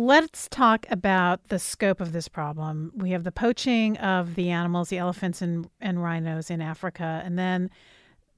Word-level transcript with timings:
Let's 0.00 0.48
talk 0.48 0.86
about 0.90 1.48
the 1.48 1.58
scope 1.58 2.00
of 2.00 2.12
this 2.12 2.28
problem. 2.28 2.92
We 2.94 3.10
have 3.10 3.24
the 3.24 3.32
poaching 3.32 3.96
of 3.96 4.36
the 4.36 4.48
animals, 4.48 4.90
the 4.90 4.98
elephants 4.98 5.42
and, 5.42 5.68
and 5.80 6.00
rhinos 6.00 6.50
in 6.52 6.62
Africa, 6.62 7.20
and 7.24 7.36
then 7.36 7.68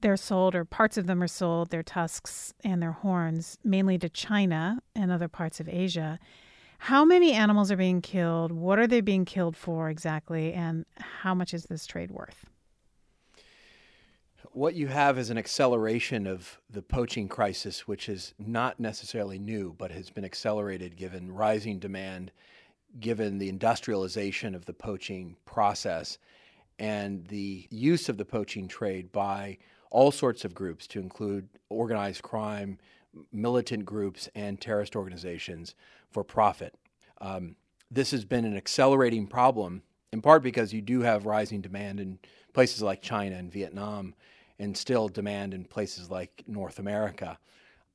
they're 0.01 0.17
sold, 0.17 0.55
or 0.55 0.65
parts 0.65 0.97
of 0.97 1.05
them 1.05 1.21
are 1.21 1.27
sold, 1.27 1.69
their 1.69 1.83
tusks 1.83 2.55
and 2.63 2.81
their 2.81 2.93
horns, 2.93 3.59
mainly 3.63 3.99
to 3.99 4.09
China 4.09 4.81
and 4.95 5.11
other 5.11 5.27
parts 5.27 5.59
of 5.59 5.69
Asia. 5.69 6.17
How 6.79 7.05
many 7.05 7.31
animals 7.33 7.71
are 7.71 7.77
being 7.77 8.01
killed? 8.01 8.51
What 8.51 8.79
are 8.79 8.87
they 8.87 9.01
being 9.01 9.23
killed 9.23 9.55
for 9.55 9.87
exactly? 9.87 10.53
And 10.53 10.87
how 10.97 11.35
much 11.35 11.53
is 11.53 11.65
this 11.65 11.85
trade 11.85 12.09
worth? 12.09 12.43
What 14.53 14.75
you 14.75 14.87
have 14.87 15.17
is 15.17 15.29
an 15.29 15.37
acceleration 15.37 16.27
of 16.27 16.59
the 16.69 16.81
poaching 16.81 17.29
crisis, 17.29 17.87
which 17.87 18.09
is 18.09 18.33
not 18.37 18.81
necessarily 18.81 19.39
new, 19.39 19.73
but 19.77 19.91
has 19.91 20.09
been 20.09 20.25
accelerated 20.25 20.97
given 20.97 21.31
rising 21.31 21.79
demand, 21.79 22.33
given 22.99 23.37
the 23.37 23.47
industrialization 23.47 24.53
of 24.53 24.65
the 24.65 24.73
poaching 24.73 25.37
process, 25.45 26.17
and 26.79 27.25
the 27.27 27.65
use 27.69 28.09
of 28.09 28.17
the 28.17 28.25
poaching 28.25 28.67
trade 28.67 29.13
by 29.13 29.57
all 29.89 30.11
sorts 30.11 30.43
of 30.43 30.53
groups, 30.53 30.85
to 30.87 30.99
include 30.99 31.47
organized 31.69 32.21
crime, 32.21 32.77
militant 33.31 33.85
groups, 33.85 34.27
and 34.35 34.59
terrorist 34.59 34.97
organizations 34.97 35.75
for 36.09 36.25
profit. 36.25 36.75
Um, 37.21 37.55
this 37.89 38.11
has 38.11 38.25
been 38.25 38.43
an 38.43 38.57
accelerating 38.57 39.27
problem, 39.27 39.83
in 40.11 40.21
part 40.21 40.43
because 40.43 40.73
you 40.73 40.81
do 40.81 41.01
have 41.01 41.25
rising 41.25 41.61
demand 41.61 42.01
in 42.01 42.19
places 42.51 42.81
like 42.81 43.01
China 43.01 43.37
and 43.37 43.49
Vietnam, 43.49 44.13
and 44.61 44.77
still 44.77 45.09
demand 45.09 45.53
in 45.53 45.65
places 45.65 46.09
like 46.09 46.43
North 46.47 46.79
America. 46.79 47.37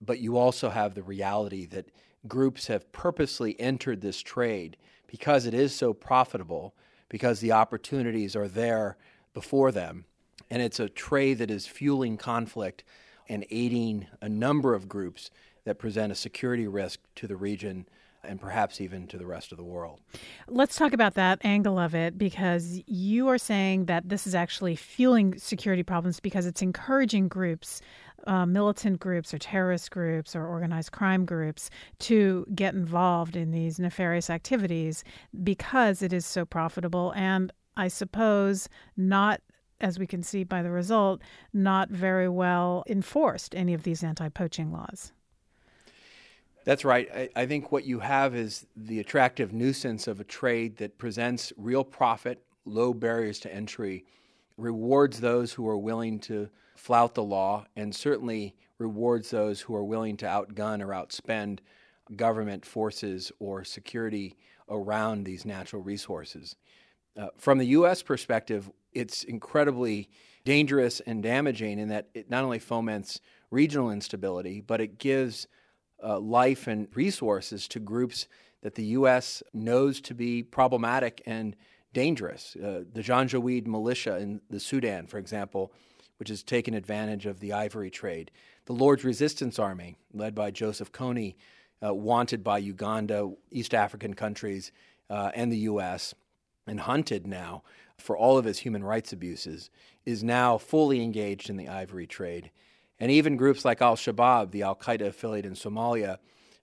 But 0.01 0.19
you 0.19 0.37
also 0.37 0.69
have 0.69 0.95
the 0.95 1.03
reality 1.03 1.65
that 1.67 1.91
groups 2.29 2.67
have 2.67 2.93
purposely 2.93 3.59
entered 3.59 4.01
this 4.01 4.21
trade 4.21 4.77
because 5.07 5.47
it 5.47 5.55
is 5.55 5.75
so 5.75 5.95
profitable, 5.95 6.75
because 7.09 7.41
the 7.41 7.53
opportunities 7.53 8.37
are 8.37 8.49
there 8.49 8.99
before 9.33 9.73
them 9.73 10.05
and 10.51 10.63
it's 10.63 10.81
a 10.81 10.89
trade 10.89 11.39
that 11.39 11.51
is 11.51 11.67
fueling 11.67 12.17
conflict 12.17 12.85
and 13.29 13.45
aiding 13.51 14.07
a 14.21 14.29
number 14.29 14.75
of 14.75 14.89
groups 14.89 15.31
that 15.65 15.79
present 15.79 16.13
a 16.13 16.17
security 16.17 16.69
risk 16.69 17.01
to 17.17 17.27
the 17.27 17.37
region 17.37 17.87
and 18.27 18.41
perhaps 18.41 18.81
even 18.81 19.07
to 19.09 19.19
the 19.19 19.27
rest 19.27 19.53
of 19.53 19.59
the 19.59 19.65
world. 19.65 20.01
Let's 20.49 20.77
talk 20.77 20.93
about 20.93 21.15
that 21.15 21.39
angle 21.45 21.79
of 21.79 21.95
it 21.95 22.19
because 22.19 22.81
you 22.87 23.29
are 23.29 23.39
saying 23.39 23.87
that 23.87 24.09
this 24.09 24.27
is 24.27 24.35
actually 24.35 24.77
fueling 24.77 25.39
security 25.39 25.83
problems 25.83 26.21
because 26.21 26.47
it's 26.47 26.63
encouraging 26.63 27.29
groups, 27.29 27.81
uh, 28.27 28.47
militant 28.47 29.01
groups 29.01 29.33
or 29.33 29.39
terrorist 29.39 29.91
groups 29.91 30.35
or 30.35 30.47
organized 30.47 30.93
crime 30.93 31.25
groups, 31.25 31.71
to 32.01 32.47
get 32.55 32.75
involved 32.75 33.37
in 33.37 33.51
these 33.51 33.79
nefarious 33.79 34.31
activities 34.31 35.05
because 35.45 36.03
it 36.03 36.13
is 36.13 36.27
so 36.27 36.45
profitable 36.45 37.13
and 37.17 37.53
I 37.77 37.89
suppose 37.89 38.69
not 38.97 39.41
as 39.81 39.99
we 39.99 40.07
can 40.07 40.23
see 40.23 40.45
by 40.45 40.63
the 40.63 40.71
result, 40.71 41.21
not 41.53 41.91
very 41.91 42.29
well 42.29 42.83
enforced, 42.87 43.55
any 43.55 43.75
of 43.75 43.83
these 43.83 44.03
anti 44.03 44.29
poaching 44.29 44.73
laws. 44.73 45.13
That's 46.67 46.85
right. 46.85 47.09
I, 47.15 47.29
I, 47.37 47.47
think 47.47 47.71
what 47.71 47.85
you 47.85 48.01
have 48.01 48.35
is 48.35 48.67
the 48.77 48.99
attractive 48.99 49.53
nuisance 49.53 50.09
of 50.09 50.19
a 50.19 50.25
trade 50.25 50.79
that 50.79 50.99
presents 50.99 51.53
real 51.57 51.85
profit, 51.85 52.43
low 52.65 52.93
barriers 52.93 53.39
to 53.41 53.55
entry, 53.55 54.05
rewards 54.57 55.21
those 55.21 55.53
who 55.53 55.69
are 55.69 55.79
willing 55.79 56.19
to 56.21 56.51
flout 56.75 57.15
the 57.15 57.23
law, 57.23 57.67
and 57.77 57.95
certainly 57.95 58.57
rewards 58.79 59.31
those 59.31 59.61
who 59.61 59.77
are 59.77 59.85
willing 59.85 60.17
to 60.17 60.27
outgun 60.27 60.83
or 60.83 60.89
outspend 60.89 61.61
government 62.17 62.67
forces 62.67 63.31
or 63.39 63.63
security 63.63 64.37
around 64.69 65.23
these 65.23 65.45
natural 65.45 65.83
resources. 65.83 66.57
Uh, 67.17 67.29
from 67.39 67.59
the 67.59 67.67
U.S. 67.67 68.03
perspective, 68.03 68.69
it's 68.93 69.23
incredibly 69.23 70.09
dangerous 70.45 70.99
and 70.99 71.23
damaging 71.23 71.79
in 71.79 71.89
that 71.91 72.09
it 72.13 72.29
not 72.29 72.43
only 72.43 72.59
foments 72.59 73.21
regional 73.53 73.93
instability, 73.93 74.61
but 74.61 74.81
it 74.81 74.99
gives 74.99 75.47
uh, 76.03 76.19
life 76.19 76.67
and 76.67 76.89
resources 76.95 77.69
to 77.69 77.81
groups 77.81 78.27
that 78.63 78.75
the 78.75 78.85
U.S. 78.85 79.43
knows 79.53 80.01
to 80.03 80.15
be 80.15 80.43
problematic 80.43 81.23
and 81.27 81.57
dangerous. 81.93 82.57
Uh, 82.57 82.85
the 82.93 83.03
Janjaweed 83.03 83.67
militia 83.67 84.19
in 84.19 84.41
the 84.51 84.61
Sudan, 84.61 85.07
for 85.07 85.19
example, 85.19 85.73
which 86.19 86.29
has 86.29 86.43
taken 86.43 86.75
advantage 86.75 87.27
of 87.27 87.41
the 87.41 87.53
ivory 87.53 87.91
trade. 87.91 88.31
The 88.65 88.73
Lord's 88.73 89.05
Resistance 89.05 89.59
Army, 89.59 89.97
led 90.13 90.35
by 90.35 90.51
Joseph 90.51 90.93
Kony, 90.93 91.35
uh, 91.85 91.95
wanted 91.95 92.43
by 92.43 92.59
Uganda, 92.59 93.31
East 93.51 93.75
African 93.75 94.15
countries, 94.15 94.73
uh, 95.11 95.31
and 95.35 95.53
the 95.53 95.59
U.S 95.59 96.15
and 96.67 96.81
hunted 96.81 97.27
now 97.27 97.63
for 97.99 98.17
all 98.17 98.37
of 98.37 98.45
his 98.45 98.59
human 98.59 98.85
rights 98.85 99.13
abuses, 99.13 99.71
is 100.05 100.23
now 100.23 100.59
fully 100.59 101.03
engaged 101.03 101.49
in 101.49 101.57
the 101.57 101.69
ivory 101.69 102.07
trade. 102.07 102.51
And 102.99 103.11
even 103.11 103.37
groups 103.37 103.65
like 103.65 103.83
Al 103.83 103.97
Shabaab, 103.97 104.51
the 104.51 104.63
Al 104.63 104.77
Qaeda 104.77 105.09
affiliate 105.09 105.47
in 105.47 105.55
Somalia, 105.55 106.19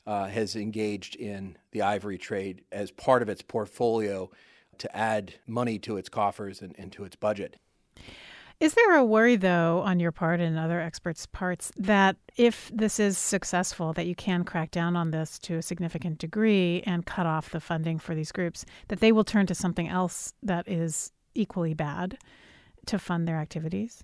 uh, 0.06 0.28
has 0.28 0.56
engaged 0.56 1.16
in 1.16 1.58
the 1.72 1.82
ivory 1.82 2.18
trade 2.18 2.64
as 2.72 2.92
part 2.92 3.22
of 3.22 3.30
its 3.30 3.42
portfolio 3.42 4.30
to 4.80 4.96
add 4.96 5.36
money 5.48 5.80
to 5.80 5.98
its 5.98 6.10
coffers 6.10 6.62
and, 6.62 6.76
and 6.78 6.92
to 6.92 7.04
its 7.04 7.16
budget. 7.16 7.58
Is 8.60 8.76
there 8.76 8.96
a 8.96 9.04
worry, 9.04 9.36
though, 9.36 9.82
on 9.82 10.00
your 10.00 10.12
part 10.12 10.40
and 10.40 10.58
other 10.58 10.80
experts' 10.80 11.26
parts, 11.26 11.72
that 11.76 12.16
if 12.38 12.72
this 12.74 13.00
is 13.00 13.18
successful, 13.18 13.94
that 13.94 14.06
you 14.06 14.16
can 14.16 14.44
crack 14.44 14.72
down 14.72 14.96
on 14.96 15.12
this 15.12 15.38
to 15.40 15.56
a 15.56 15.62
significant 15.62 16.18
degree 16.18 16.82
and 16.86 17.06
cut 17.06 17.26
off 17.26 17.50
the 17.50 17.60
funding 17.60 18.00
for 18.00 18.16
these 18.16 18.32
groups, 18.32 18.66
that 18.88 19.00
they 19.00 19.12
will 19.12 19.24
turn 19.24 19.48
to 19.48 19.56
something 19.56 19.88
else 19.90 20.34
that 20.42 20.68
is 20.68 21.12
equally 21.36 21.74
bad 21.74 22.18
to 22.86 23.00
fund 23.00 23.28
their 23.28 23.38
activities? 23.38 24.04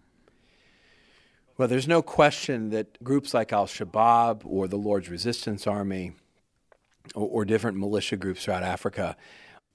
Well, 1.59 1.67
there's 1.67 1.89
no 1.89 2.01
question 2.01 2.69
that 2.69 3.03
groups 3.03 3.33
like 3.33 3.51
Al 3.51 3.67
Shabaab 3.67 4.43
or 4.45 4.69
the 4.69 4.77
Lord's 4.77 5.09
Resistance 5.09 5.67
Army 5.67 6.13
or, 7.13 7.27
or 7.27 7.43
different 7.43 7.77
militia 7.77 8.15
groups 8.15 8.45
throughout 8.45 8.63
Africa 8.63 9.17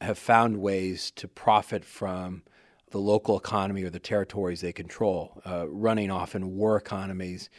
have 0.01 0.17
found 0.17 0.63
ways 0.63 1.11
to 1.11 1.29
profit 1.29 1.85
from 1.85 2.43
the 2.91 2.97
local 2.97 3.37
economy 3.37 3.83
or 3.83 3.91
the 3.91 3.99
territories 3.99 4.63
they 4.63 4.73
control, 4.73 5.43
uh, 5.45 5.69
running 5.69 6.11
often 6.11 6.57
war 6.57 6.79
economies 6.79 7.51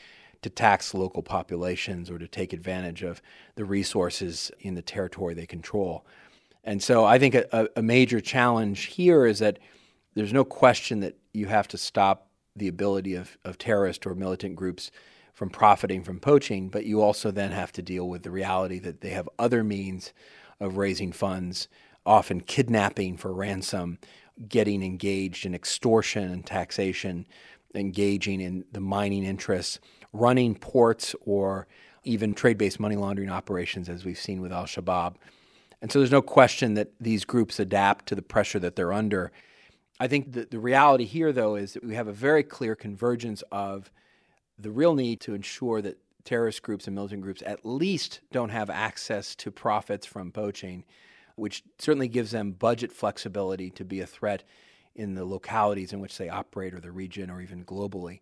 to 0.42 0.50
tax 0.50 0.96
local 0.96 1.22
populations 1.22 2.10
or 2.10 2.18
to 2.18 2.28
take 2.28 2.52
advantage 2.52 3.04
of 3.04 3.22
the 3.54 3.64
resources 3.64 4.52
in 4.60 4.74
the 4.74 4.82
territory 4.82 5.36
they 5.36 5.46
control. 5.46 6.04
And 6.64 6.82
so 6.82 7.06
I 7.06 7.20
think 7.20 7.36
a, 7.36 7.70
a 7.76 7.84
major 7.84 8.20
challenge 8.20 8.86
here 8.86 9.28
is 9.28 9.38
that 9.38 9.60
there's 10.16 10.34
no 10.34 10.44
question 10.44 11.02
that 11.02 11.16
you 11.32 11.46
have 11.46 11.68
to 11.68 11.78
stop 11.78 12.32
the 12.56 12.68
ability 12.68 13.16
of, 13.16 13.38
of 13.44 13.58
terrorist 13.58 14.06
or 14.06 14.16
militant 14.16 14.56
groups 14.56 14.92
from 15.34 15.50
profiting 15.50 16.04
from 16.04 16.20
poaching, 16.20 16.70
but 16.70 16.86
you 16.86 17.02
also 17.02 17.30
then 17.30 17.52
have 17.52 17.72
to 17.74 17.82
deal 17.82 18.08
with 18.08 18.24
the 18.24 18.32
reality 18.32 18.80
that 18.80 19.02
they 19.02 19.10
have 19.10 19.28
other 19.38 19.64
means 19.64 20.14
of 20.60 20.78
raising 20.78 21.12
funds, 21.12 21.68
often 22.06 22.40
kidnapping 22.40 23.18
for 23.18 23.34
ransom 23.34 24.00
getting 24.50 24.84
engaged 24.84 25.46
in 25.46 25.56
extortion 25.56 26.32
and 26.32 26.46
taxation, 26.46 27.26
engaging 27.74 28.42
in 28.42 28.66
the 28.72 28.80
mining 28.80 29.24
interests, 29.24 29.80
running 30.14 30.56
ports, 30.56 31.16
or 31.22 31.68
even 32.04 32.34
trade 32.34 32.58
based 32.58 32.80
money 32.80 32.96
laundering 32.96 33.30
operations, 33.30 33.90
as 33.90 34.06
we've 34.06 34.20
seen 34.20 34.42
with 34.42 34.52
Al 34.52 34.66
Shabaab. 34.66 35.16
And 35.82 35.92
so 35.92 36.00
there's 36.00 36.12
no 36.12 36.22
question 36.22 36.74
that 36.76 36.92
these 37.00 37.26
groups 37.26 37.60
adapt 37.60 38.08
to 38.08 38.16
the 38.16 38.22
pressure 38.22 38.60
that 38.60 38.76
they're 38.76 38.94
under. 38.94 39.32
I 40.00 40.08
think 40.08 40.34
the, 40.34 40.46
the 40.46 40.60
reality 40.60 41.06
here, 41.06 41.32
though, 41.32 41.56
is 41.56 41.74
that 41.74 41.84
we 41.84 41.96
have 41.96 42.08
a 42.08 42.14
very 42.14 42.44
clear 42.44 42.76
convergence 42.76 43.44
of 43.52 43.92
the 44.58 44.72
real 44.72 44.96
need 44.96 45.22
to 45.22 45.34
ensure 45.34 45.82
that 45.82 45.98
terrorist 46.24 46.64
groups 46.64 46.88
and 46.88 46.96
militant 46.96 47.22
groups 47.22 47.44
at 47.46 47.66
least 47.66 48.22
don't 48.32 48.50
have 48.50 48.70
access 48.70 49.36
to 49.36 49.52
profits 49.52 50.06
from 50.06 50.32
poaching 50.32 50.84
which 51.36 51.64
certainly 51.78 52.08
gives 52.08 52.32
them 52.32 52.52
budget 52.52 52.92
flexibility 52.92 53.70
to 53.70 53.84
be 53.84 54.02
a 54.02 54.08
threat 54.08 54.44
in 54.96 55.14
the 55.16 55.26
localities 55.26 55.92
in 55.92 56.00
which 56.00 56.18
they 56.18 56.30
operate 56.30 56.74
or 56.74 56.80
the 56.80 56.92
region 56.92 57.30
or 57.30 57.42
even 57.42 57.64
globally. 57.66 58.22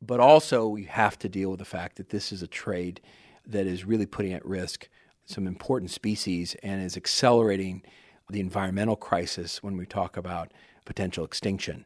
But 0.00 0.20
also, 0.20 0.66
we 0.66 0.84
have 0.84 1.18
to 1.20 1.28
deal 1.28 1.50
with 1.50 1.58
the 1.58 1.64
fact 1.64 1.96
that 1.96 2.10
this 2.10 2.32
is 2.32 2.42
a 2.42 2.46
trade 2.46 3.00
that 3.46 3.66
is 3.66 3.84
really 3.84 4.06
putting 4.06 4.32
at 4.32 4.44
risk 4.44 4.88
some 5.26 5.46
important 5.46 5.90
species 5.90 6.56
and 6.62 6.82
is 6.82 6.96
accelerating 6.96 7.82
the 8.30 8.40
environmental 8.40 8.96
crisis 8.96 9.62
when 9.62 9.76
we 9.76 9.86
talk 9.86 10.16
about 10.16 10.52
potential 10.86 11.24
extinction. 11.24 11.84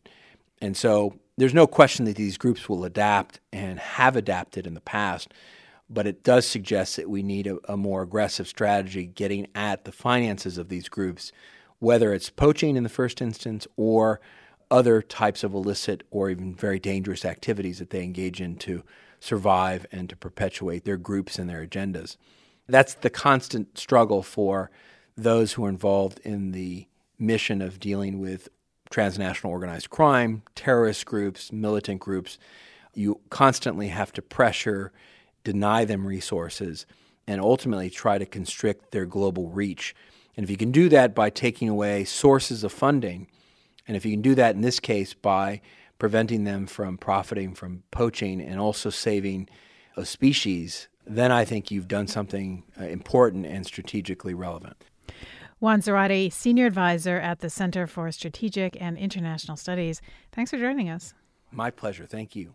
And 0.63 0.77
so 0.77 1.17
there's 1.37 1.55
no 1.55 1.67
question 1.67 2.05
that 2.05 2.17
these 2.17 2.39
groups 2.39 2.69
will 2.69 2.85
adapt 2.85 3.41
and 3.53 3.81
have 3.81 4.15
adapted 4.15 4.67
in 4.67 4.75
the 4.75 4.81
past 4.81 5.33
but 5.91 6.07
it 6.07 6.23
does 6.23 6.47
suggest 6.47 6.97
that 6.97 7.11
we 7.11 7.23
need 7.23 7.49
a, 7.49 7.59
a, 7.65 7.77
more 7.77 8.03
aggressive 8.03 8.47
strategy 8.47 9.07
getting 9.07 9.49
at 9.57 9.85
the 9.85 9.93
finances 9.93 10.57
of 10.57 10.69
these 10.69 10.89
groups, 10.89 11.33
whether 11.81 12.15
it's 12.15 12.31
poaching 12.31 12.77
in 12.77 12.85
the 12.85 12.89
first 12.89 13.21
instance 13.21 13.67
or 13.77 14.21
other 14.71 15.03
types 15.03 15.43
of 15.43 15.53
illicit 15.53 16.05
or 16.13 16.31
even 16.31 16.55
very 16.55 16.79
dangerous 16.79 17.25
activities 17.25 17.81
that 17.81 17.91
they 17.91 18.05
engage 18.05 18.41
in 18.41 18.55
to 18.55 18.85
survive 19.19 19.85
and 19.91 20.09
to 20.09 20.17
perpetuate 20.17 20.85
their 20.85 20.97
groups 20.97 21.39
and 21.39 21.51
their 21.51 21.67
agendas. 21.67 22.17
That's 22.69 22.95
the 22.95 23.11
constant 23.11 23.77
struggle 23.77 24.23
for 24.23 24.71
those 25.17 25.55
who 25.55 25.65
are 25.65 25.69
involved 25.69 26.21
in 26.21 26.53
the 26.53 26.87
mission 27.19 27.61
of 27.61 27.81
dealing 27.81 28.21
with 28.21 28.49
transnational 28.91 29.53
organized 29.53 29.89
crime, 29.91 30.43
terrorist 30.55 31.07
groups, 31.07 31.53
militant 31.53 32.01
groups. 32.01 32.39
You 32.93 33.21
constantly 33.31 33.89
have 33.89 34.13
to 34.15 34.23
pressure, 34.23 34.93
deny 35.45 35.85
them 35.85 36.07
resources, 36.07 36.87
and 37.27 37.41
ultimately 37.41 37.89
try 37.89 38.19
to 38.19 38.27
constrict 38.27 38.91
their 38.91 39.07
global 39.07 39.49
reach. 39.49 39.95
And 40.37 40.45
if 40.45 40.51
you 40.51 40.57
can 40.57 40.73
do 40.73 40.89
that 40.89 41.15
by 41.15 41.31
taking 41.31 41.69
away 41.69 42.05
sources 42.05 42.65
of 42.65 42.73
funding, 42.73 43.29
and 43.87 43.97
if 43.97 44.05
you 44.05 44.11
can 44.11 44.23
do 44.23 44.35
that 44.35 44.55
in 44.55 44.61
this 44.61 44.81
case 44.81 45.15
by 45.15 45.61
preventing 45.99 46.45
them 46.45 46.67
from 46.67 46.99
profiting 46.99 47.55
from 47.55 47.83
poaching 47.91 48.41
and 48.41 48.59
also 48.59 48.91
saving 48.91 49.49
a 49.97 50.05
species, 50.05 50.89
then 51.07 51.31
I 51.31 51.45
think 51.45 51.71
you've 51.71 51.89
done 51.89 52.07
something 52.07 52.65
uh, 52.81 52.85
important 52.85 53.47
and 53.47 53.67
strategically 53.67 54.35
relevant. 54.35 54.77
Juan 55.61 55.83
Zarate, 55.83 56.33
Senior 56.33 56.65
Advisor 56.65 57.19
at 57.19 57.41
the 57.41 57.51
Center 57.51 57.87
for 57.87 58.11
Strategic 58.11 58.81
and 58.81 58.97
International 58.97 59.59
Studies. 59.59 60.01
Thanks 60.33 60.51
for 60.51 60.59
joining 60.59 60.89
us. 60.89 61.13
My 61.53 61.71
pleasure. 61.71 62.07
Thank 62.07 62.35
you. 62.35 62.55